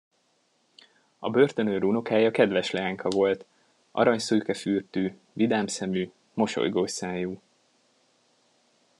A 1.19 1.29
börtönőr 1.29 1.83
unokája 1.83 2.31
kedves 2.31 2.71
leányka 2.71 3.09
volt, 3.09 3.45
aranyszőke 3.91 4.53
fürtű, 4.53 5.17
vidám 5.33 5.67
szemű, 5.67 6.11
mosolygós 6.33 6.91
szájú. 6.91 7.41